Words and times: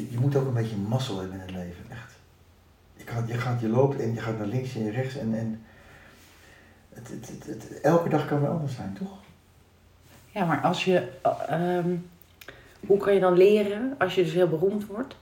je, 0.00 0.10
je 0.10 0.18
moet 0.18 0.36
ook 0.36 0.46
een 0.46 0.54
beetje 0.54 0.76
mazzel 0.76 1.18
hebben 1.18 1.34
in 1.34 1.40
het 1.40 1.50
leven, 1.50 1.84
echt. 1.88 2.12
Je, 2.96 3.06
gaat, 3.06 3.28
je, 3.28 3.34
gaat, 3.34 3.60
je 3.60 3.68
loopt 3.68 4.00
en 4.00 4.14
je 4.14 4.20
gaat 4.20 4.38
naar 4.38 4.46
links 4.46 4.76
en 4.76 4.90
rechts 4.90 5.16
en, 5.16 5.34
en 5.34 5.62
het, 6.94 7.08
het, 7.08 7.46
het, 7.46 7.80
elke 7.80 8.08
dag 8.08 8.26
kan 8.26 8.40
weer 8.40 8.50
anders 8.50 8.74
zijn, 8.74 8.96
toch? 8.98 9.18
Ja, 10.30 10.44
maar 10.44 10.60
als 10.60 10.84
je... 10.84 11.08
eh, 11.22 11.76
ehm, 11.78 11.96
hoe 12.86 12.98
kan 12.98 13.14
je 13.14 13.20
dan 13.20 13.36
leren, 13.36 13.94
als 13.98 14.14
je 14.14 14.22
dus 14.22 14.32
heel 14.32 14.48
beroemd 14.48 14.86
wordt... 14.86 15.16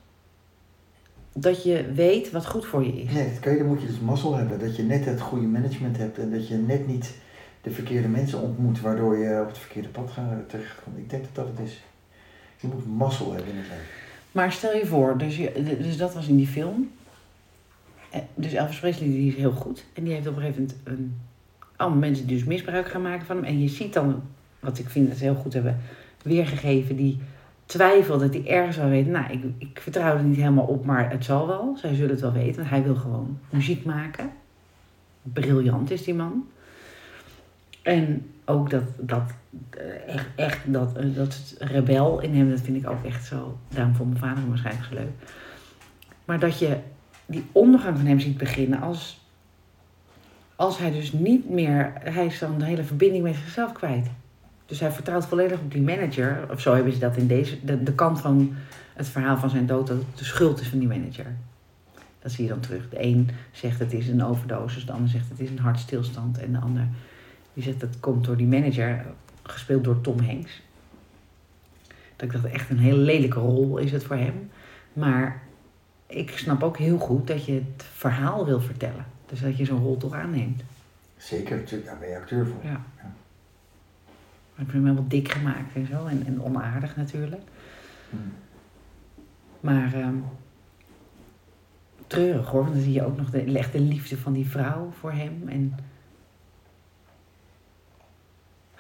dat 1.33 1.63
je 1.63 1.93
weet 1.93 2.31
wat 2.31 2.47
goed 2.47 2.67
voor 2.67 2.85
je 2.85 3.03
is? 3.03 3.13
Nee, 3.13 3.31
dat 3.31 3.41
kan 3.41 3.53
je, 3.53 3.59
dan 3.59 3.67
moet 3.67 3.81
je 3.81 3.87
dus 3.87 4.01
mazzel 4.01 4.35
hebben. 4.35 4.59
Dat 4.59 4.77
je 4.77 4.83
net 4.83 5.05
het 5.05 5.21
goede 5.21 5.47
management 5.47 5.97
hebt 5.97 6.19
en 6.19 6.31
dat 6.31 6.49
je 6.49 6.55
net 6.55 6.87
niet 6.87 7.15
de 7.63 7.71
verkeerde 7.71 8.09
mensen 8.09 8.41
ontmoet, 8.41 8.81
waardoor 8.81 9.17
je 9.17 9.41
op 9.41 9.49
het 9.49 9.59
verkeerde 9.59 9.89
pad 9.89 10.11
terechtkomt. 10.47 10.99
Ik 10.99 11.11
denk 11.11 11.23
dat 11.23 11.35
dat 11.35 11.57
het 11.57 11.67
is. 11.67 11.83
Je 12.57 12.67
moet 12.67 12.97
mazzel 12.97 13.33
hebben 13.33 13.53
in 13.53 13.59
het 13.59 13.69
leven. 13.69 14.07
Maar 14.39 14.52
stel 14.52 14.77
je 14.77 14.86
voor, 14.86 15.18
dus, 15.18 15.36
dus 15.79 15.96
dat 15.96 16.14
was 16.14 16.29
in 16.29 16.36
die 16.36 16.46
film. 16.46 16.90
Eh, 18.11 18.21
Dus 18.35 18.53
Elvis 18.53 18.79
Presley 18.79 19.08
die 19.08 19.29
is 19.29 19.36
heel 19.36 19.53
goed. 19.53 19.85
En 19.94 20.04
die 20.04 20.13
heeft 20.13 20.26
op 20.26 20.36
een 20.36 20.40
gegeven 20.40 20.63
moment 20.63 20.80
een, 20.85 21.17
allemaal 21.76 21.99
mensen 21.99 22.26
die 22.26 22.36
dus 22.36 22.46
misbruik 22.46 22.89
gaan 22.89 23.03
maken 23.03 23.27
van 23.27 23.36
hem. 23.36 23.44
En 23.44 23.61
je 23.63 23.68
ziet 23.68 23.93
dan, 23.93 24.22
wat 24.61 24.79
ik 24.79 24.89
vind 24.89 25.08
dat 25.08 25.16
ze 25.16 25.25
heel 25.25 25.35
goed 25.35 25.53
hebben 25.53 25.79
weergegeven, 26.22 26.96
die 26.96 27.18
twijfel 27.66 28.18
dat 28.18 28.35
hij 28.35 28.46
ergens 28.46 28.77
wel 28.77 28.89
weet. 28.89 29.07
Nou, 29.07 29.32
ik, 29.32 29.44
ik 29.58 29.80
vertrouw 29.80 30.16
er 30.16 30.22
niet 30.22 30.36
helemaal 30.36 30.66
op, 30.66 30.85
maar 30.85 31.11
het 31.11 31.25
zal 31.25 31.46
wel. 31.46 31.77
Zij 31.80 31.94
zullen 31.94 32.11
het 32.11 32.20
wel 32.20 32.33
weten, 32.33 32.56
want 32.56 32.70
hij 32.70 32.83
wil 32.83 32.97
gewoon 32.97 33.39
muziek 33.50 33.84
maken. 33.84 34.30
Briljant 35.22 35.91
is 35.91 36.05
die 36.05 36.14
man. 36.14 36.47
En 37.83 38.31
ook 38.45 38.70
dat, 38.70 38.83
dat 39.00 39.23
eh, 39.70 40.14
echt, 40.14 40.27
echt 40.34 40.73
dat, 40.73 40.97
eh, 40.97 41.14
dat 41.14 41.55
rebel 41.59 42.20
in 42.20 42.34
hem, 42.34 42.50
dat 42.50 42.61
vind 42.61 42.77
ik 42.77 42.91
ook 42.91 43.05
echt 43.05 43.25
zo. 43.25 43.59
Daarom 43.69 43.95
vond 43.95 44.09
mijn 44.09 44.20
vader 44.20 44.39
hem 44.39 44.48
waarschijnlijk 44.48 44.86
zo 44.86 44.95
leuk. 44.95 45.31
Maar 46.25 46.39
dat 46.39 46.59
je 46.59 46.77
die 47.27 47.45
ondergang 47.53 47.97
van 47.97 48.06
hem 48.06 48.20
ziet 48.20 48.36
beginnen 48.36 48.80
als, 48.80 49.27
als 50.56 50.78
hij 50.78 50.91
dus 50.91 51.12
niet 51.12 51.50
meer, 51.50 51.92
hij 51.98 52.27
is 52.27 52.39
dan 52.39 52.58
de 52.58 52.64
hele 52.64 52.84
verbinding 52.84 53.25
met 53.25 53.34
zichzelf 53.34 53.72
kwijt. 53.72 54.06
Dus 54.67 54.80
hij 54.80 54.91
vertrouwt 54.91 55.27
volledig 55.27 55.61
op 55.61 55.72
die 55.72 55.83
manager, 55.83 56.47
of 56.50 56.61
zo 56.61 56.74
hebben 56.74 56.92
ze 56.92 56.98
dat 56.98 57.17
in 57.17 57.27
deze, 57.27 57.64
de, 57.64 57.83
de 57.83 57.95
kant 57.95 58.20
van 58.20 58.55
het 58.95 59.08
verhaal 59.08 59.36
van 59.36 59.50
zijn 59.50 59.67
dood, 59.67 59.86
dat 59.86 59.97
het 59.97 60.19
de 60.19 60.24
schuld 60.24 60.61
is 60.61 60.69
van 60.69 60.78
die 60.78 60.89
manager. 60.89 61.27
Dat 62.22 62.33
zie 62.33 62.45
je 62.45 62.50
dan 62.50 62.61
terug. 62.61 62.89
De 62.89 63.02
een 63.02 63.30
zegt 63.52 63.78
het 63.78 63.92
is 63.92 64.08
een 64.08 64.24
overdosis, 64.24 64.86
de 64.86 64.92
ander 64.92 65.08
zegt 65.08 65.28
het 65.28 65.41
is 65.41 65.50
een 65.50 65.58
hartstilstand 65.58 66.39
en 66.39 66.52
de 66.52 66.58
ander 66.58 66.89
die 67.59 67.67
zegt 67.67 67.81
dat 67.81 68.01
komt 68.01 68.25
door 68.25 68.37
die 68.37 68.47
manager, 68.47 69.06
gespeeld 69.42 69.84
door 69.84 70.01
Tom 70.01 70.20
Hanks. 70.20 70.62
Dat 72.17 72.27
ik 72.27 72.33
dacht 72.33 72.45
echt 72.45 72.70
een 72.70 72.78
hele 72.78 72.98
lelijke 72.98 73.39
rol 73.39 73.78
is 73.78 73.92
het 73.92 74.05
voor 74.05 74.17
hem. 74.17 74.51
Maar 74.92 75.42
ik 76.06 76.31
snap 76.31 76.62
ook 76.62 76.77
heel 76.77 76.98
goed 76.98 77.27
dat 77.27 77.45
je 77.45 77.53
het 77.53 77.84
verhaal 77.92 78.47
wil 78.47 78.61
vertellen. 78.61 79.06
Dus 79.27 79.41
dat 79.41 79.56
je 79.56 79.64
zo'n 79.64 79.83
rol 79.83 79.97
toch 79.97 80.12
aanneemt. 80.12 80.62
Zeker, 81.17 81.56
natuurlijk, 81.56 81.91
daar 81.91 81.98
ben 81.98 82.09
je 82.09 82.17
acteur 82.17 82.47
voor. 82.47 82.61
Ja. 82.62 82.84
Ik 84.55 84.64
heb 84.64 84.73
hem 84.73 84.83
helemaal 84.83 85.09
dik 85.09 85.31
gemaakt 85.31 85.75
en 85.75 85.86
zo. 85.86 86.06
En, 86.06 86.27
en 86.27 86.42
onaardig 86.42 86.97
natuurlijk. 86.97 87.42
Hmm. 88.11 88.33
Maar 89.61 89.95
ehm, 89.95 90.17
treurig 92.06 92.47
hoor. 92.47 92.62
Want 92.62 92.75
dan 92.75 92.83
zie 92.83 92.92
je 92.92 93.05
ook 93.05 93.17
nog 93.17 93.31
de, 93.31 93.42
echt 93.42 93.73
de 93.73 93.81
liefde 93.81 94.17
van 94.17 94.33
die 94.33 94.47
vrouw 94.47 94.91
voor 94.98 95.12
hem. 95.12 95.42
En 95.48 95.75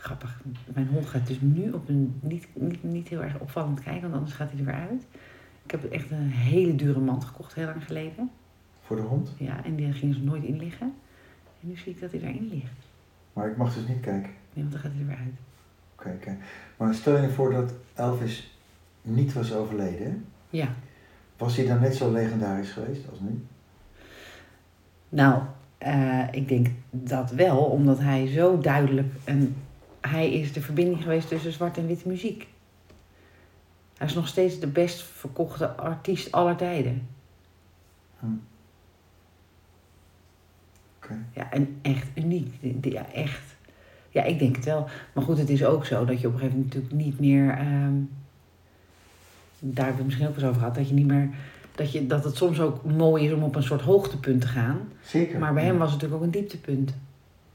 grappig. 0.00 0.40
Mijn 0.74 0.88
hond 0.88 1.06
gaat 1.06 1.26
dus 1.26 1.40
nu 1.40 1.72
op 1.72 1.88
een 1.88 2.18
niet, 2.20 2.48
niet, 2.52 2.82
niet 2.82 3.08
heel 3.08 3.22
erg 3.22 3.38
opvallend 3.38 3.80
kijken. 3.80 4.02
Want 4.02 4.14
anders 4.14 4.32
gaat 4.32 4.50
hij 4.50 4.58
er 4.58 4.64
weer 4.64 4.74
uit. 4.74 5.06
Ik 5.64 5.70
heb 5.70 5.84
echt 5.84 6.10
een 6.10 6.30
hele 6.30 6.74
dure 6.74 7.00
mand 7.00 7.24
gekocht 7.24 7.54
heel 7.54 7.66
lang 7.66 7.84
geleden. 7.84 8.30
Voor 8.82 8.96
de 8.96 9.02
hond. 9.02 9.34
Ja, 9.38 9.64
en 9.64 9.76
die 9.76 9.92
ging 9.92 10.14
ze 10.14 10.22
nooit 10.22 10.44
in 10.44 10.58
liggen. 10.58 10.94
En 11.60 11.68
nu 11.68 11.76
zie 11.76 11.92
ik 11.92 12.00
dat 12.00 12.10
hij 12.10 12.20
daarin 12.20 12.48
ligt. 12.48 12.86
Maar 13.32 13.50
ik 13.50 13.56
mag 13.56 13.74
dus 13.74 13.86
niet 13.86 14.00
kijken. 14.00 14.30
Nee, 14.52 14.64
want 14.64 14.70
dan 14.72 14.80
gaat 14.80 14.90
hij 14.92 15.00
er 15.00 15.06
weer 15.06 15.16
uit. 15.16 15.34
Oké, 15.94 16.08
oké. 16.16 16.36
Maar 16.76 16.94
stel 16.94 17.22
je 17.22 17.28
voor 17.28 17.52
dat 17.52 17.72
Elvis 17.94 18.56
niet 19.02 19.32
was 19.32 19.52
overleden. 19.52 20.06
hè? 20.06 20.16
Ja. 20.50 20.68
Was 21.36 21.56
hij 21.56 21.66
dan 21.66 21.80
net 21.80 21.94
zo 21.94 22.12
legendarisch 22.12 22.70
geweest 22.70 23.10
als 23.10 23.20
nu? 23.20 23.44
Nou, 25.08 25.42
eh, 25.78 26.24
ik 26.30 26.48
denk 26.48 26.68
dat 26.90 27.30
wel, 27.30 27.58
omdat 27.58 27.98
hij 27.98 28.26
zo 28.26 28.58
duidelijk 28.58 29.12
een. 29.24 29.56
Hij 30.08 30.32
is 30.32 30.52
de 30.52 30.60
verbinding 30.60 31.02
geweest 31.02 31.28
tussen 31.28 31.52
zwart 31.52 31.76
en 31.78 31.86
witte 31.86 32.08
muziek. 32.08 32.48
Hij 33.96 34.06
is 34.06 34.14
nog 34.14 34.28
steeds 34.28 34.60
de 34.60 34.66
best 34.66 35.02
verkochte 35.02 35.68
artiest 35.68 36.32
aller 36.32 36.56
tijden. 36.56 37.08
Hm. 38.18 38.26
Ja, 41.32 41.50
en 41.50 41.78
echt 41.82 42.06
uniek. 42.14 42.54
Ja, 42.82 43.12
echt. 43.12 43.56
Ja, 44.10 44.22
ik 44.22 44.38
denk 44.38 44.56
het 44.56 44.64
wel. 44.64 44.88
Maar 45.12 45.24
goed, 45.24 45.38
het 45.38 45.48
is 45.48 45.64
ook 45.64 45.84
zo 45.84 46.04
dat 46.04 46.20
je 46.20 46.26
op 46.26 46.32
een 46.32 46.38
gegeven 46.38 46.58
moment 46.58 46.74
natuurlijk 46.74 47.04
niet 47.04 47.20
meer. 47.20 47.50
ehm, 47.50 47.94
daar 49.58 49.84
hebben 49.84 49.84
we 49.84 49.96
het 49.96 50.04
misschien 50.04 50.26
ook 50.26 50.34
eens 50.34 50.44
over 50.44 50.58
gehad. 50.58 50.74
Dat 50.74 50.88
je 50.88 50.94
niet 50.94 51.06
meer. 51.06 51.28
Dat, 51.74 51.92
je, 51.92 52.06
dat 52.06 52.24
het 52.24 52.36
soms 52.36 52.60
ook 52.60 52.84
mooi 52.84 53.24
is 53.26 53.32
om 53.32 53.42
op 53.42 53.54
een 53.54 53.62
soort 53.62 53.80
hoogtepunt 53.80 54.40
te 54.40 54.46
gaan. 54.46 54.80
Zeker. 55.02 55.38
Maar 55.38 55.54
bij 55.54 55.64
hem 55.64 55.78
was 55.78 55.92
het 55.92 56.00
natuurlijk 56.00 56.20
ook 56.20 56.34
een 56.34 56.40
dieptepunt. 56.40 56.94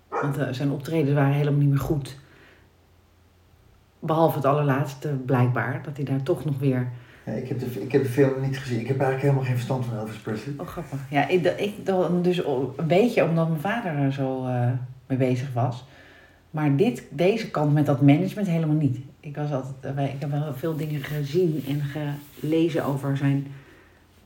Want 0.07 0.37
eh, 0.37 0.47
zijn 0.51 0.71
optreden 0.71 1.15
waren 1.15 1.33
helemaal 1.33 1.59
niet 1.59 1.69
meer 1.69 1.79
goed. 1.79 2.17
Behalve 4.05 4.35
het 4.35 4.45
allerlaatste, 4.45 5.07
blijkbaar. 5.07 5.81
Dat 5.83 5.95
hij 5.95 6.05
daar 6.05 6.23
toch 6.23 6.45
nog 6.45 6.59
weer... 6.59 6.91
Ja, 7.25 7.31
ik, 7.31 7.47
heb 7.47 7.59
de, 7.59 7.65
ik 7.65 7.91
heb 7.91 8.03
de 8.03 8.09
film 8.09 8.41
niet 8.41 8.57
gezien. 8.57 8.79
Ik 8.79 8.87
heb 8.87 8.99
eigenlijk 8.99 9.21
helemaal 9.21 9.43
geen 9.43 9.55
verstand 9.55 9.85
van 9.85 9.97
Elvis 9.97 10.17
Presley. 10.17 10.53
Oh, 10.57 10.67
grappig. 10.67 10.99
Ja, 11.09 11.27
ik, 11.27 11.45
ik 11.45 11.85
dan 11.85 12.21
dus 12.21 12.45
een 12.45 12.87
beetje 12.87 13.23
omdat 13.23 13.47
mijn 13.47 13.61
vader 13.61 13.91
er 13.91 14.13
zo 14.13 14.45
eh, 14.45 14.71
mee 15.07 15.17
bezig 15.17 15.53
was. 15.53 15.85
Maar 16.51 16.75
dit, 16.75 17.03
deze 17.09 17.51
kant 17.51 17.73
met 17.73 17.85
dat 17.85 18.01
management 18.01 18.47
helemaal 18.47 18.75
niet. 18.75 18.97
Ik, 19.19 19.35
was 19.35 19.51
altijd, 19.51 19.97
eh, 19.97 20.13
ik 20.13 20.19
heb 20.21 20.29
wel 20.31 20.53
veel 20.53 20.75
dingen 20.75 21.01
gezien 21.03 21.63
en 21.67 21.81
gelezen 22.39 22.85
over 22.85 23.17
zijn 23.17 23.47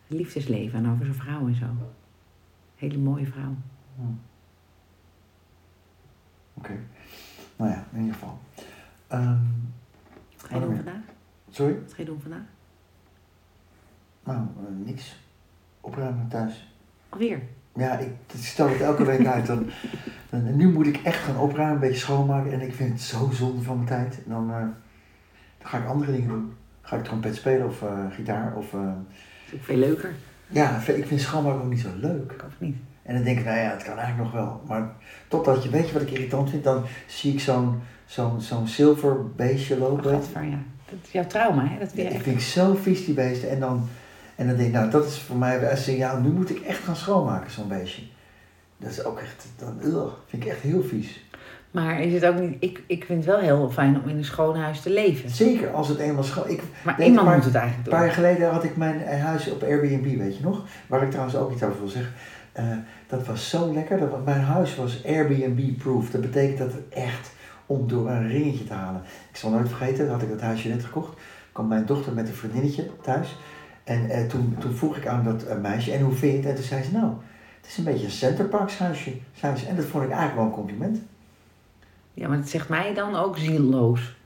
liefdesleven 0.08 0.80
en 0.80 0.92
over 0.92 1.06
zijn 1.06 1.18
vrouw 1.18 1.48
en 1.48 1.56
zo. 1.56 1.66
Hele 2.76 2.98
mooie 2.98 3.26
vrouw. 3.26 3.56
Hm. 3.96 4.02
Oké. 6.54 6.74
Nou 7.56 7.72
ja, 7.72 7.86
in 7.94 8.00
ieder 8.00 8.14
geval. 8.14 8.40
Ehm, 9.08 9.38
Wat 10.38 10.50
ga 10.50 10.56
je 10.56 10.60
doen 10.60 10.60
Wanneer? 10.60 10.84
vandaag? 10.84 11.02
Sorry? 11.58 11.80
Wat 11.82 11.94
ga 11.94 11.98
je 11.98 12.06
doen 12.06 12.22
vandaag? 12.22 12.48
Nou, 14.24 14.40
eh, 14.40 14.86
niks. 14.86 15.20
Opruimen 15.82 16.28
thuis. 16.28 16.68
Alweer. 17.10 17.42
Ja, 17.78 17.98
ik, 17.98 18.08
ik 18.34 18.44
stel 18.44 18.70
het 18.70 18.82
elke 18.82 19.06
week 19.06 19.26
uit. 19.26 19.46
Dan, 19.46 19.70
dan, 20.30 20.56
nu 20.56 20.72
moet 20.72 20.88
ik 20.88 21.00
echt 21.04 21.24
gaan 21.24 21.38
opruimen, 21.38 21.76
een 21.76 21.82
beetje 21.82 22.00
schoonmaken. 22.00 22.52
En 22.52 22.62
ik 22.62 22.74
vind 22.74 22.90
het 22.92 23.02
zo 23.02 23.30
zonde 23.32 23.62
van 23.62 23.76
mijn 23.76 23.88
tijd. 23.88 24.24
En 24.24 24.32
dan, 24.32 24.50
eh, 24.50 24.60
dan 25.58 25.70
ga 25.70 25.78
ik 25.78 25.88
andere 25.88 26.12
dingen 26.12 26.28
doen. 26.28 26.54
Ga 26.82 26.98
ik 26.98 27.04
trompet 27.04 27.36
spelen 27.36 27.68
of 27.68 27.82
eh, 27.82 28.06
gitaar. 28.12 28.56
Of, 28.56 28.74
eh, 28.74 28.92
is 29.46 29.54
ook 29.54 29.64
veel 29.64 29.78
leuker. 29.78 30.16
ja, 30.48 30.78
ik 30.88 31.06
vind 31.06 31.22
schoonmaken 31.22 31.62
ook 31.62 31.70
niet 31.70 31.80
zo 31.80 31.90
leuk. 31.96 32.36
Of 32.48 32.60
niet? 32.60 32.78
En 33.04 33.16
dan 33.16 33.24
denk 33.24 33.40
ik, 33.40 33.46
nou 33.46 33.58
ja, 33.58 33.70
het 33.72 33.84
kan 33.84 33.98
eigenlijk 33.98 34.24
nog 34.24 34.32
wel. 34.32 34.62
Maar 34.68 34.96
totdat 35.28 35.64
je, 35.64 35.70
weet 35.70 35.88
je 35.88 35.94
wat 35.94 36.02
ik 36.02 36.12
irritant 36.12 36.50
vind? 36.50 36.64
Dan 36.64 36.84
zie 37.08 37.34
ik 37.34 37.40
zo'n 37.40 37.82
zo'n 38.06 38.42
zo'n 38.42 38.68
zilver 38.68 39.32
beestje 39.36 39.78
lopen. 39.78 40.22
Ja. 40.34 40.60
Dat 40.90 41.00
is 41.06 41.12
jouw 41.12 41.28
trauma, 41.28 41.68
hè? 41.68 41.80
Dat 41.80 41.92
Ja, 41.94 42.10
ik 42.10 42.22
vind 42.22 42.42
zo 42.42 42.76
vies, 42.82 43.06
die 43.06 43.14
beesten. 43.14 43.50
En 43.50 43.60
dan, 43.60 43.88
en 44.36 44.48
dan 44.48 44.56
denk 44.56 44.68
ik, 44.68 44.74
nou, 44.74 44.90
dat 44.90 45.06
is 45.08 45.20
voor 45.20 45.36
mij 45.38 45.72
een 45.72 45.78
signaal. 45.78 46.20
Nu 46.20 46.30
moet 46.30 46.50
ik 46.50 46.60
echt 46.60 46.84
gaan 46.84 46.96
schoonmaken, 46.96 47.52
zo'n 47.52 47.68
beestje. 47.68 48.02
Dat 48.78 48.92
is 48.92 49.04
ook 49.04 49.20
echt, 49.20 49.46
dan, 49.58 49.78
ugh, 49.84 50.08
vind 50.28 50.44
ik 50.44 50.50
echt 50.50 50.62
heel 50.62 50.84
vies. 50.84 51.26
Maar 51.72 52.02
is 52.02 52.14
het 52.14 52.26
ook 52.26 52.40
niet... 52.40 52.56
Ik, 52.60 52.82
ik 52.88 53.06
vind 53.06 53.26
het 53.26 53.34
wel 53.34 53.40
heel 53.44 53.70
fijn 53.70 54.02
om 54.04 54.10
in 54.10 54.18
een 54.18 54.26
schoon 54.26 54.56
huis 54.56 54.82
te 54.82 54.90
leven. 54.90 55.30
Zeker 55.30 55.72
als 55.72 55.88
het 55.88 55.98
eenmaal 55.98 56.24
schoon... 56.24 56.50
Ik, 56.50 56.62
Maar 56.84 57.02
iemand 57.04 57.36
moet 57.36 57.44
het 57.46 57.56
eigenlijk 57.56 57.86
een 57.88 57.92
paar 57.94 58.00
doen. 58.00 58.08
jaar 58.08 58.18
geleden 58.18 58.50
had 58.52 58.64
ik 58.64 58.78
mijn 58.78 59.02
eh, 59.04 59.24
huis 59.24 59.50
op 59.52 59.64
Airbnb, 59.64 60.18
weet 60.18 60.38
je 60.38 60.44
nog? 60.44 60.66
Waar 60.88 61.04
ik 61.04 61.10
trouwens 61.10 61.36
ook 61.38 61.52
iets 61.52 61.64
over 61.64 61.80
wil 61.80 61.88
zeggen. 61.88 62.14
Eh, 62.52 62.66
dat 63.08 63.26
was 63.26 63.50
zo 63.50 63.74
lekker. 63.74 64.00
Dat, 64.00 64.26
mijn 64.26 64.42
huis 64.42 64.76
was 64.76 65.06
Airbnb-proof. 65.06 66.10
Dat 66.10 66.22
betekent 66.22 66.58
dat 66.58 66.72
het 66.74 66.90
echt 66.90 67.32
om 67.68 67.88
door 67.88 68.10
een 68.10 68.28
ringetje 68.28 68.64
te 68.64 68.74
halen. 68.74 69.02
Ik 69.30 69.36
zal 69.36 69.50
nooit 69.50 69.68
vergeten, 69.68 70.10
had 70.10 70.22
ik 70.22 70.30
dat 70.30 70.42
huisje 70.42 70.68
net 70.68 70.84
gekocht. 70.84 71.20
kwam 71.52 71.68
mijn 71.68 71.86
dochter 71.86 72.14
met 72.14 72.28
een 72.28 72.34
vriendinnetje 72.34 72.90
thuis. 73.02 73.38
En 73.84 74.10
eh, 74.10 74.26
toen, 74.28 74.56
toen 74.60 74.74
vroeg 74.74 74.98
ik 74.98 75.08
aan 75.08 75.24
dat 75.24 75.44
eh, 75.44 75.58
meisje, 75.58 75.92
en 75.92 76.02
hoe 76.02 76.14
vind 76.14 76.32
je 76.32 76.38
het? 76.38 76.48
En 76.48 76.56
toen 76.56 76.64
zei 76.64 76.84
ze, 76.84 76.92
nou, 76.92 77.14
het 77.62 77.70
is 77.70 77.78
een 77.78 77.84
beetje 77.84 78.06
een 78.06 78.12
Centerparks 78.12 78.78
huisje. 78.78 79.14
Zei 79.34 79.56
ze. 79.56 79.66
En 79.66 79.76
dat 79.76 79.86
vond 79.86 80.04
ik 80.04 80.10
eigenlijk 80.10 80.40
wel 80.40 80.46
een 80.46 80.66
compliment. 80.66 81.00
Ja, 82.14 82.28
maar 82.28 82.38
het 82.38 82.50
zegt 82.50 82.70
mij 82.70 82.94
dan 82.94 83.16
ook 83.16 83.38
zielloos. 83.38 84.17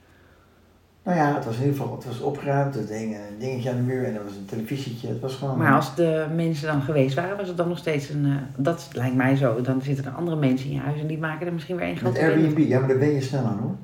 Nou 1.03 1.17
ja, 1.17 1.35
het 1.35 1.45
was 1.45 1.55
in 1.57 1.61
ieder 1.65 1.77
geval, 1.79 1.95
het 1.95 2.05
was 2.05 2.19
opgeruimd. 2.19 2.75
Er 2.75 2.95
hing 2.95 3.15
een 3.15 3.39
dingetje 3.39 3.69
aan 3.69 3.75
de 3.75 3.81
muur 3.81 4.03
en 4.05 4.15
er 4.15 4.23
was 4.23 4.35
een 4.35 4.45
televisietje. 4.45 5.07
Het 5.07 5.19
was 5.19 5.35
gewoon... 5.35 5.57
Maar 5.57 5.75
als 5.75 5.95
de 5.95 6.25
mensen 6.35 6.67
dan 6.67 6.81
geweest 6.81 7.15
waren, 7.15 7.37
was 7.37 7.47
het 7.47 7.57
dan 7.57 7.67
nog 7.67 7.77
steeds 7.77 8.09
een... 8.09 8.25
eh, 8.25 8.31
dat 8.63 8.89
lijkt 8.93 9.15
mij 9.15 9.35
zo. 9.35 9.61
Dan 9.61 9.81
zitten 9.81 10.05
er 10.05 10.11
andere 10.11 10.37
mensen 10.37 10.67
in 10.69 10.75
je 10.75 10.79
huis 10.81 10.99
en 11.01 11.07
die 11.07 11.17
maken 11.17 11.47
er 11.47 11.53
misschien 11.53 11.75
weer 11.75 11.85
een 11.87 11.91
Met 11.93 12.01
grote 12.01 12.19
Airbnb, 12.21 12.57
ja, 12.57 12.79
maar 12.79 12.87
daar 12.87 12.97
ben 12.97 13.13
je 13.13 13.21
snel 13.21 13.43
aan 13.45 13.59
hoor. 13.59 13.75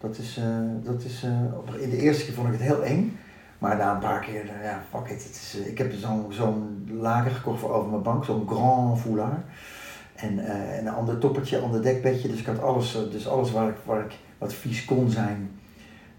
Dat 0.00 0.18
is, 0.18 0.36
eh, 0.36 0.44
dat 0.82 1.02
is, 1.02 1.22
eh, 1.22 1.56
op- 1.56 1.74
in 1.74 1.90
de 1.90 1.96
eerste 1.98 2.24
keer 2.24 2.34
vond 2.34 2.46
ik 2.46 2.52
het 2.52 2.62
heel 2.62 2.82
eng. 2.84 3.18
Maar 3.58 3.76
na 3.76 3.92
een 3.92 3.98
paar 4.00 4.20
keer, 4.20 4.44
ja, 4.62 4.82
fuck 4.90 5.08
it. 5.10 5.24
Het 5.24 5.32
is, 5.34 5.56
ik 5.66 5.78
heb 5.78 5.92
zo'n 5.92 6.26
zo'n 6.28 6.88
laken 7.00 7.30
gekocht 7.30 7.60
voor 7.60 7.72
over 7.72 7.90
mijn 7.90 8.02
bank, 8.02 8.24
zo'n 8.24 8.48
grand 8.48 9.00
foulard. 9.00 9.40
En 10.14 10.40
een 10.78 10.88
ander 10.88 11.18
toppertje, 11.18 11.58
ander 11.58 11.82
dekbedje. 11.82 12.28
Dus 12.28 12.38
ik 12.40 12.46
had 12.46 12.62
alles, 12.62 12.98
dus 13.10 13.28
alles 13.28 13.52
waar 13.52 13.68
ik, 13.68 13.74
waar 13.84 14.00
ik 14.04 14.12
wat 14.38 14.54
vies 14.54 14.84
kon 14.84 15.10
zijn, 15.10 15.50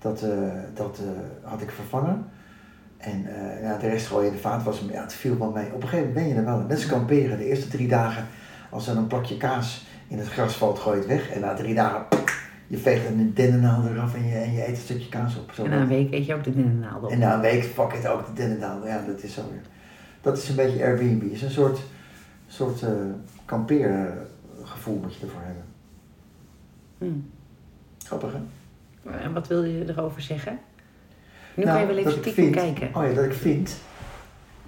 dat, 0.03 0.21
eh, 0.21 0.29
dat 0.73 0.99
eh, 0.99 1.49
had 1.49 1.61
ik 1.61 1.71
vervangen. 1.71 2.25
En 2.97 3.25
eh, 3.25 3.61
ja, 3.63 3.77
de 3.77 3.87
rest 3.87 4.07
gooi 4.07 4.23
je 4.23 4.29
in 4.29 4.35
de 4.35 4.41
vaatwas. 4.41 4.81
Maar 4.81 4.93
ja, 4.93 5.01
het 5.01 5.13
viel 5.13 5.37
wel 5.37 5.51
mee. 5.51 5.65
Op 5.73 5.81
een 5.81 5.87
gegeven 5.87 6.07
moment 6.07 6.13
ben 6.13 6.27
je 6.27 6.33
er 6.33 6.45
wel. 6.45 6.65
Als 6.69 6.85
kamperen. 6.85 7.37
De 7.37 7.45
eerste 7.45 7.67
drie 7.67 7.87
dagen, 7.87 8.27
als 8.69 8.87
er 8.87 8.97
een 8.97 9.07
plakje 9.07 9.37
kaas 9.37 9.85
in 10.07 10.17
het 10.17 10.27
gras 10.27 10.55
valt, 10.55 10.79
gooi 10.79 10.95
je 10.95 11.01
het 11.01 11.11
weg. 11.11 11.29
En 11.29 11.41
na 11.41 11.53
drie 11.53 11.73
dagen, 11.73 12.05
je 12.67 12.77
veegt 12.77 13.05
een 13.05 13.33
dennennaal 13.33 13.87
eraf 13.87 14.15
en 14.15 14.27
je, 14.27 14.35
en 14.35 14.53
je 14.53 14.61
eet 14.61 14.69
een 14.69 14.75
stukje 14.75 15.09
kaas 15.09 15.37
op. 15.37 15.51
Zo 15.51 15.63
En 15.63 15.69
na 15.69 15.81
een 15.81 15.87
week 15.87 16.13
eet 16.13 16.25
je 16.25 16.33
ook 16.33 16.43
de 16.43 16.55
dennennaald 16.55 17.03
op. 17.03 17.11
en 17.11 17.19
na 17.19 17.33
een 17.33 17.41
week, 17.41 17.63
fuck 17.63 17.93
it, 17.93 18.07
ook 18.07 18.25
de 18.25 18.33
dennennaal. 18.33 18.87
Ja, 18.87 19.03
dat 19.07 19.23
is 19.23 19.33
zo 19.33 19.41
weer. 19.51 19.61
Dat 20.21 20.37
is 20.37 20.49
een 20.49 20.55
beetje 20.55 20.83
Airbnb. 20.83 21.21
Het 21.21 21.31
is 21.31 21.41
een 21.41 21.49
soort, 21.49 21.79
soort 22.47 22.81
eh 22.81 22.89
kampeergevoel 23.45 24.99
moet 25.01 25.15
je 25.15 25.25
ervoor 25.25 25.41
hebben. 25.41 25.63
Hm. 26.97 27.19
Grappig, 28.05 28.33
hè? 28.33 28.39
En 29.21 29.33
wat 29.33 29.47
wil 29.47 29.63
je 29.63 29.89
erover 29.89 30.21
zeggen? 30.21 30.59
Nu 31.55 31.63
Nou, 31.63 31.77
kan 31.77 31.87
je 31.87 31.93
wel 31.93 31.97
even 32.05 32.19
stiekem 32.21 32.51
kijken. 32.51 32.89
Oh 32.95 33.03
ja, 33.07 33.13
dat 33.13 33.25
ik 33.25 33.33
vind. 33.33 33.75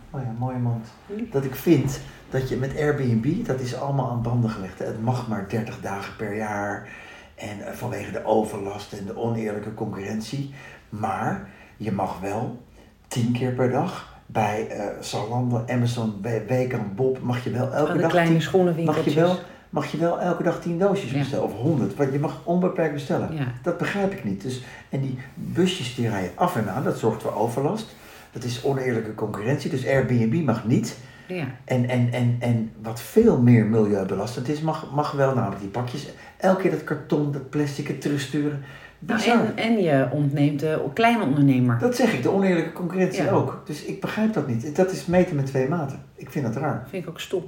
Oh 0.10 0.22
ja, 0.22 0.34
mooie 0.38 0.58
mand. 0.58 0.88
Dat 1.32 1.44
ik 1.44 1.56
vind 1.56 2.00
dat 2.30 2.50
je 2.50 2.56
met 2.56 2.78
Airbnb, 2.78 3.46
dat 3.46 3.60
is 3.60 3.76
allemaal 3.76 4.10
aan 4.10 4.22
banden 4.22 4.50
gelegd. 4.50 4.80
hè. 4.80 4.86
Het 4.86 5.02
mag 5.02 5.28
maar 5.28 5.46
30 5.50 5.82
dagen 5.82 6.16
per 6.16 6.36
jaar. 6.36 6.90
En 7.36 7.66
eh, 7.68 7.74
vanwege 7.74 8.12
de 8.12 8.26
overlast 8.26 8.94
en 8.94 9.06
de 9.06 9.18
oneerlijke 9.18 9.74
concurrentie. 9.74 10.54
Maar 10.90 11.50
je 11.78 11.92
mag 11.92 12.20
wel 12.20 12.62
10 13.08 13.32
keer 13.32 13.52
per 13.52 13.72
dag 13.72 14.14
bij 14.26 14.68
eh 14.70 14.86
Zalando, 15.02 15.64
Amazon, 15.68 16.22
bij 16.22 16.46
Weekend, 16.48 16.96
Bob, 16.96 17.20
mag 17.20 17.44
je 17.44 17.50
wel 17.50 17.74
elke 17.74 17.98
dag 17.98 18.10
kleine 18.12 18.32
10 18.32 18.42
schoenenwinkeltjes. 18.42 19.06
mag 19.06 19.14
je 19.14 19.20
wel, 19.20 19.40
mag 19.70 19.92
je 19.92 19.98
wel 19.98 20.20
elke 20.20 20.44
dag 20.44 20.62
10 20.62 20.80
doosjes 20.80 21.12
Ja. 21.12 21.18
bestellen. 21.18 21.46
Of 21.46 21.54
100. 21.54 21.96
Want 21.96 22.12
je 22.14 22.20
mag 22.20 22.42
onbeperkt 22.44 22.94
bestellen. 22.94 23.36
Ja. 23.36 23.48
Dat 23.62 23.78
begrijp 23.78 24.12
ik 24.14 24.24
niet. 24.24 24.42
Dus, 24.42 24.64
en 24.90 25.02
die 25.02 25.18
busjes 25.34 25.96
die 25.96 26.10
rijden 26.10 26.32
af 26.36 26.56
en 26.56 26.70
aan, 26.70 26.84
dat 26.84 26.98
zorgt 27.00 27.22
voor 27.22 27.34
overlast. 27.36 27.96
Dat 28.32 28.44
is 28.44 28.64
oneerlijke 28.64 29.16
concurrentie, 29.16 29.70
dus 29.70 29.88
Airbnb 29.88 30.44
mag 30.46 30.66
niet. 30.66 30.98
Ja. 31.28 31.46
En, 31.66 31.90
en, 31.90 32.12
en, 32.12 32.36
en 32.40 32.72
wat 32.82 33.02
veel 33.02 33.42
meer 33.42 33.66
milieubelastend 33.66 34.48
is, 34.48 34.62
mag, 34.62 34.92
mag 34.92 35.12
wel 35.12 35.34
namelijk 35.36 35.62
die 35.62 35.70
pakjes. 35.70 36.08
Elke 36.38 36.62
keer 36.62 36.72
dat 36.72 36.84
karton, 36.84 37.32
dat 37.32 37.50
plastic, 37.50 37.88
het 37.88 38.02
terugsturen. 38.02 38.64
Nou, 39.00 39.20
Bizar. 39.20 39.46
en, 39.46 39.58
en 39.58 39.78
je 39.84 40.08
ontneemt 40.12 40.60
de 40.60 40.86
kleine 40.94 41.24
ondernemer. 41.24 41.80
Dat 41.80 41.96
zeg 41.96 42.14
ik, 42.14 42.24
de 42.24 42.30
oneerlijke 42.32 42.72
concurrentie 42.72 43.24
Ja. 43.24 43.32
ook. 43.32 43.62
Dus 43.66 43.84
ik 43.84 44.02
begrijp 44.02 44.34
dat 44.34 44.48
niet. 44.48 44.76
Dat 44.76 44.92
is 44.92 45.06
meten 45.06 45.36
met 45.36 45.46
twee 45.46 45.68
maten. 45.70 46.00
Ik 46.16 46.30
vind 46.32 46.46
dat 46.46 46.56
raar. 46.56 46.86
vind 46.90 47.04
ik 47.04 47.10
ook 47.10 47.20
stom. 47.20 47.44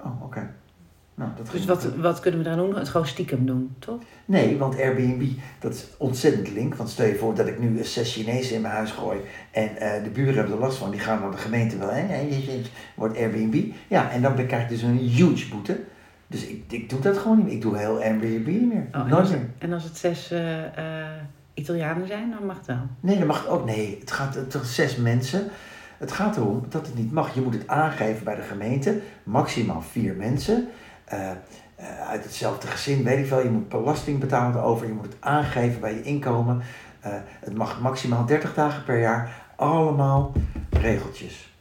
Oh, 0.00 0.22
oké. 0.22 0.50
Nou, 1.22 1.34
dat 1.36 1.50
Dus 1.50 1.64
wat, 1.64 1.84
niet. 1.84 1.96
wat 2.02 2.20
kunnen 2.20 2.40
we 2.40 2.46
daar 2.46 2.56
doen? 2.56 2.76
Het 2.76 2.88
gewoon 2.88 3.06
stiekem 3.06 3.46
doen, 3.46 3.74
toch? 3.78 3.98
Nee, 4.24 4.58
want 4.58 4.80
Airbnb, 4.80 5.22
dat 5.58 5.72
is 5.74 5.86
ontzettend 5.98 6.50
link. 6.52 6.74
Want 6.74 6.88
stel 6.90 7.06
je 7.06 7.14
voor 7.16 7.34
dat 7.34 7.46
ik 7.46 7.58
nu 7.58 7.84
zes 7.84 8.12
Chinezen 8.14 8.54
in 8.56 8.60
mijn 8.62 8.74
huis 8.74 8.90
gooi 8.90 9.18
en 9.50 9.76
eh, 9.76 10.04
de 10.04 10.10
buren 10.10 10.34
hebben 10.34 10.52
er 10.54 10.58
last 10.60 10.78
van. 10.78 10.90
Die 10.90 11.00
gaan 11.00 11.20
naar 11.20 11.30
de 11.30 11.36
gemeente 11.36 11.78
wel, 11.78 11.90
hè, 11.90 12.20
je- 12.20 12.60
wordt 12.94 13.16
Airbnb. 13.18 13.64
Ja, 13.88 14.10
en 14.10 14.22
dan 14.22 14.34
krijg 14.34 14.62
ik 14.62 14.68
dus 14.68 14.82
een 14.82 14.96
huge 14.98 15.48
boete. 15.48 15.80
Dus 16.26 16.46
ik, 16.46 16.62
ik 16.68 16.90
doe 16.90 17.00
dat 17.00 17.18
gewoon 17.18 17.36
niet 17.36 17.46
meer. 17.46 17.54
Ik 17.54 17.62
doe 17.62 17.76
heel 17.78 18.00
Airbnb 18.02 18.46
niet 18.46 18.72
meer. 18.72 18.86
Oh, 18.92 19.00
en, 19.06 19.12
als, 19.12 19.30
meer. 19.30 19.48
en 19.58 19.72
als 19.72 19.84
het 19.84 19.96
zes 19.96 20.30
eh, 20.30 20.64
eh, 20.64 21.06
Italianen 21.54 22.06
zijn, 22.06 22.30
dan 22.38 22.46
mag 22.46 22.56
het 22.56 22.66
wel. 22.66 22.86
Nee, 23.00 23.18
dat 23.18 23.26
mag 23.26 23.48
ook. 23.48 23.64
Nee, 23.64 23.96
het 24.00 24.10
gaat 24.12 24.38
zijn 24.48 24.64
zes 24.64 24.96
mensen. 24.96 25.44
Het 25.98 26.12
gaat 26.12 26.36
erom 26.36 26.64
dat 26.68 26.86
het 26.86 26.96
niet 26.96 27.12
mag. 27.12 27.34
Je 27.34 27.40
moet 27.40 27.54
het 27.54 27.66
aangeven 27.68 28.24
bij 28.24 28.34
de 28.34 28.42
gemeente. 28.42 29.00
Maximaal 29.22 29.82
vier 29.82 30.14
mensen. 30.14 30.68
Eh, 31.04 31.30
eh, 31.30 32.08
uit 32.08 32.24
hetzelfde 32.24 32.66
gezin, 32.66 33.04
weet 33.04 33.18
ik 33.18 33.30
wel. 33.30 33.42
Je 33.42 33.50
moet 33.50 33.68
belasting 33.68 34.20
betalen 34.20 34.60
erover. 34.60 34.86
Je 34.86 34.92
moet 34.92 35.04
het 35.04 35.16
aangeven 35.20 35.80
bij 35.80 35.94
je 35.94 36.02
inkomen. 36.02 36.62
Eh, 37.00 37.12
het 37.40 37.54
mag 37.54 37.80
maximaal 37.80 38.26
30 38.26 38.54
dagen 38.54 38.84
per 38.84 39.00
jaar. 39.00 39.42
Allemaal 39.56 40.32
regeltjes. 40.70 41.56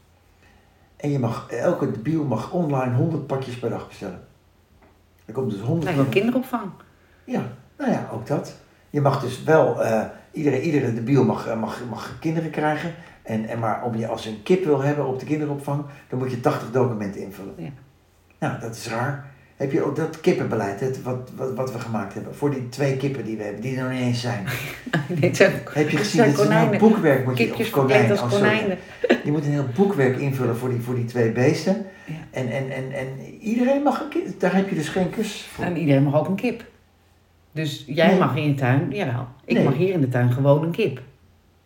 En 0.97 1.09
je 1.11 1.19
mag, 1.19 1.49
elke 1.49 1.91
debiel 1.91 2.23
mag 2.23 2.51
online 2.51 2.95
100 2.95 3.27
pakjes 3.27 3.59
per 3.59 3.69
dag 3.69 3.87
bestellen. 3.87 4.27
Er 5.25 5.33
komt 5.33 5.51
dus 5.51 5.59
100 5.59 5.83
Lijkt 5.83 5.99
wel 5.99 6.09
kinderopvang. 6.09 6.71
ja, 7.23 7.43
nou 7.77 7.91
ja, 7.91 8.09
ook 8.11 8.27
dat. 8.27 8.55
Je 8.89 9.01
mag 9.01 9.21
dus 9.21 9.43
wel, 9.43 9.81
iedere, 10.31 10.61
iedere 10.61 10.93
debiel 10.93 11.23
mag, 11.23 11.55
mag, 11.55 11.81
mag 11.89 12.19
kinderen 12.19 12.49
krijgen. 12.49 12.93
En, 13.23 13.45
en 13.45 13.59
maar 13.59 13.83
om 13.83 13.95
je 13.95 14.07
als 14.07 14.25
een 14.25 14.43
kip 14.43 14.65
wil 14.65 14.81
hebben 14.81 15.07
op 15.07 15.19
de 15.19 15.25
kinderopvang, 15.25 15.85
dan 16.09 16.19
moet 16.19 16.31
je 16.31 16.39
80 16.39 16.71
documenten 16.71 17.21
invullen. 17.21 17.53
Ja. 17.57 17.69
Nou, 18.39 18.59
dat 18.59 18.75
is 18.75 18.87
raar. 18.87 19.30
Heb 19.61 19.71
je 19.71 19.83
ook 19.83 19.95
dat 19.95 20.19
kippenbeleid, 20.21 20.79
het, 20.79 21.01
wat, 21.03 21.29
wat, 21.35 21.53
wat 21.53 21.71
we 21.73 21.79
gemaakt 21.79 22.13
hebben, 22.13 22.35
voor 22.35 22.51
die 22.51 22.69
twee 22.69 22.97
kippen 22.97 23.25
die 23.25 23.37
we 23.37 23.43
hebben, 23.43 23.61
die 23.61 23.75
er 23.77 23.83
nog 23.83 23.91
niet 23.91 24.01
eens 24.01 24.21
zijn. 24.21 24.45
Nee, 25.19 25.35
zijn, 25.35 25.51
Heb 25.73 25.89
je 25.89 25.97
gezien, 25.97 26.23
dat 26.25 26.39
is 26.39 26.45
een 26.45 26.51
heel 26.51 26.79
boekwerk 26.79 27.25
moet 27.25 27.37
je, 27.37 27.53
of 27.55 27.69
konijn, 27.69 28.11
als 28.11 28.21
konijnen. 28.21 28.77
Je 29.25 29.31
moet 29.31 29.45
een 29.45 29.51
heel 29.51 29.67
boekwerk 29.75 30.17
invullen 30.17 30.57
voor 30.57 30.69
die, 30.69 30.79
voor 30.81 30.95
die 30.95 31.05
twee 31.05 31.31
beesten. 31.31 31.85
Ja. 32.05 32.13
En, 32.31 32.47
en, 32.51 32.69
en, 32.69 32.91
en 32.91 33.07
iedereen 33.39 33.81
mag 33.83 34.01
een 34.01 34.09
kip, 34.09 34.39
daar 34.39 34.55
heb 34.55 34.69
je 34.69 34.75
dus 34.75 34.89
geen 34.89 35.09
kus 35.09 35.41
voor. 35.41 35.63
En 35.65 35.77
iedereen 35.77 36.03
mag 36.03 36.15
ook 36.19 36.27
een 36.27 36.35
kip. 36.35 36.63
Dus 37.51 37.83
jij 37.87 38.07
Nee. 38.07 38.19
mag 38.19 38.35
in 38.35 38.43
je 38.47 38.53
tuin, 38.53 38.87
jawel. 38.91 39.27
Ik 39.45 39.55
Nee. 39.55 39.63
mag 39.63 39.73
hier 39.73 39.93
in 39.93 40.01
de 40.01 40.07
tuin 40.09 40.31
gewoon 40.31 40.63
een 40.63 40.71
kip. 40.71 41.01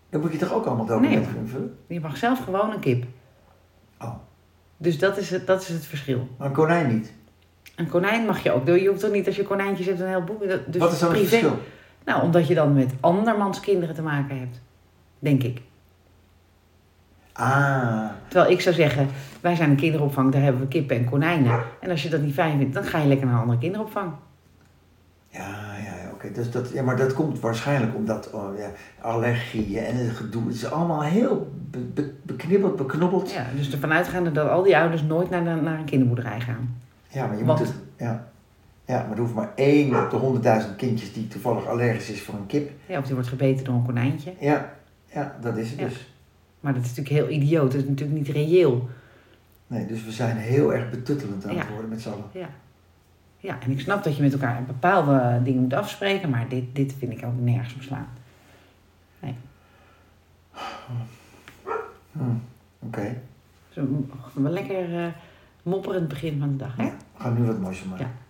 Dan 0.09 0.21
moet 0.21 0.31
je 0.31 0.37
toch 0.37 0.53
ook 0.53 0.65
allemaal 0.65 0.85
documenten 0.85 1.31
Nee. 1.31 1.41
invullen? 1.41 1.77
Je 1.87 1.99
mag 1.99 2.17
zelf 2.17 2.39
gewoon 2.43 2.71
een 2.71 2.79
kip. 2.79 3.03
Oh, 4.01 4.15
Dus 4.77 4.99
dat 4.99 5.17
is 5.17 5.29
het, 5.29 5.47
dat 5.47 5.61
is 5.61 5.67
het 5.67 5.85
verschil. 5.85 6.27
maar 6.37 6.47
een 6.47 6.53
konijn 6.53 6.93
niet. 6.93 7.13
Een 7.75 7.89
konijn 7.89 8.25
mag 8.25 8.43
je 8.43 8.51
ook. 8.51 8.67
Je 8.67 8.87
hoeft 8.87 8.99
toch 8.99 9.11
niet 9.11 9.27
als 9.27 9.35
je 9.35 9.43
konijntjes 9.43 9.85
hebt 9.87 9.99
een 9.99 10.07
heel 10.07 10.23
boek. 10.23 10.39
Dus 10.39 10.77
Wat 10.77 10.91
is 10.93 10.99
dan 10.99 11.09
het 11.09 11.17
privé- 11.19 11.35
verschil? 11.37 11.59
Nou, 12.05 12.21
omdat 12.23 12.47
je 12.47 12.55
dan 12.55 12.73
met 12.73 12.93
andermans 12.99 13.59
kinderen 13.59 13.95
te 13.95 14.01
maken 14.01 14.39
hebt. 14.39 14.61
Denk 15.19 15.43
ik. 15.43 15.61
Ah, 17.33 18.09
Terwijl 18.27 18.51
ik 18.51 18.61
zou 18.61 18.75
zeggen, 18.75 19.07
wij 19.41 19.55
zijn 19.55 19.69
een 19.69 19.75
kinderopvang, 19.75 20.31
daar 20.31 20.41
hebben 20.41 20.61
we 20.61 20.67
kippen 20.67 20.95
en 20.97 21.05
konijnen. 21.09 21.59
En 21.79 21.89
als 21.89 22.03
je 22.03 22.09
dat 22.09 22.21
niet 22.21 22.33
fijn 22.33 22.57
vindt, 22.57 22.73
dan 22.73 22.83
ga 22.83 22.97
je 22.97 23.07
lekker 23.07 23.25
naar 23.25 23.35
een 23.35 23.41
andere 23.41 23.59
kinderopvang. 23.59 24.11
ja, 25.29 25.47
ja, 25.85 25.95
ja 26.03 26.09
oké. 26.13 26.31
Dus 26.31 26.51
dat, 26.51 26.69
ja, 26.73 26.83
maar 26.83 26.97
dat 26.97 27.13
komt 27.13 27.39
waarschijnlijk 27.39 27.95
omdat 27.95 28.31
oh, 28.31 28.57
ja, 28.57 28.69
allergieën 29.01 29.83
en 29.85 29.95
het 29.95 30.15
gedoe. 30.15 30.45
Het 30.45 30.55
is 30.55 30.71
allemaal 30.71 31.01
heel 31.03 31.51
be, 31.71 31.79
be- 31.79 32.13
beknibbeld, 32.23 32.75
beknobbeld. 32.75 33.31
Ja, 33.31 33.45
dus 33.55 33.71
ervan 33.71 33.93
uitgaande 33.93 34.31
dat 34.31 34.49
al 34.49 34.63
die 34.63 34.77
ouders 34.77 35.01
nooit 35.03 35.29
naar, 35.29 35.43
naar 35.43 35.79
een 35.79 35.85
kinderboerderij 35.85 36.39
gaan. 36.39 36.77
Maar 37.27 37.37
je 37.37 37.45
Want- 37.45 37.59
moet 37.59 37.67
het. 37.67 37.77
Ja. 37.97 38.27
ja, 38.85 39.01
maar 39.03 39.11
er 39.11 39.19
hoeft 39.19 39.33
maar 39.33 39.51
één 39.55 40.03
op 40.03 40.09
de 40.09 40.15
honderdduizend 40.17 40.75
kindjes 40.75 41.13
die 41.13 41.27
toevallig 41.27 41.65
allergisch 41.67 42.09
is 42.09 42.21
voor 42.21 42.33
een 42.33 42.45
kip. 42.45 42.71
Ja, 42.85 42.97
of 42.99 43.05
die 43.05 43.13
wordt 43.13 43.29
gebeten 43.29 43.65
door 43.65 43.75
een 43.75 43.85
konijntje. 43.85 44.33
Ja, 44.39 44.73
ja 45.13 45.35
dat 45.41 45.57
is 45.57 45.69
het 45.69 45.79
Ja. 45.79 45.85
dus. 45.87 46.09
Maar 46.59 46.73
dat 46.73 46.83
is 46.83 46.93
natuurlijk 46.95 47.15
heel 47.27 47.35
idioot. 47.41 47.71
Dat 47.71 47.81
is 47.81 47.87
natuurlijk 47.87 48.17
niet 48.17 48.27
reëel. 48.27 48.89
Nee, 49.67 49.85
dus 49.85 50.03
we 50.03 50.11
zijn 50.11 50.37
heel 50.37 50.73
erg 50.73 50.89
betuttelend 50.89 51.43
aan 51.47 51.55
het 51.57 51.65
Ja. 51.67 51.71
worden 51.73 51.89
met 51.89 52.01
z'n 52.01 52.09
allen. 52.09 52.23
Ja. 52.31 52.49
Ja, 53.37 53.57
en 53.61 53.71
ik 53.71 53.79
snap 53.79 54.03
dat 54.03 54.15
je 54.15 54.21
met 54.21 54.33
elkaar 54.33 54.63
bepaalde 54.63 55.39
dingen 55.43 55.61
moet 55.61 55.73
afspreken, 55.73 56.29
maar 56.29 56.45
dit, 56.49 56.63
dit 56.75 56.93
vind 56.97 57.11
ik 57.11 57.25
ook 57.25 57.39
nergens 57.39 57.73
om 57.73 57.81
slaan. 57.81 58.07
Hm, 62.11 62.21
Oké, 62.79 63.21
Dus 63.67 63.77
een, 63.77 64.11
een 64.35 64.51
lekker 64.51 64.99
eh, 65.05 65.07
mopperend 65.65 66.07
begin 66.07 66.39
van 66.39 66.49
de 66.49 66.55
dag, 66.55 66.75
hè? 66.75 66.83
we 66.83 67.23
gaan 67.23 67.33
nu 67.33 67.45
wat 67.45 67.59
moois 67.59 67.83
maken. 67.83 68.05
Ja. 68.05 68.24